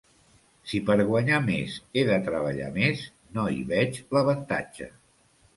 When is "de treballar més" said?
2.09-3.05